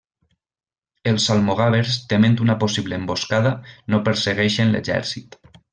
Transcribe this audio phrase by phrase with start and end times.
[1.11, 3.55] Els almogàvers tement una possible emboscada
[3.95, 5.43] no persegueixen l'exèrcit.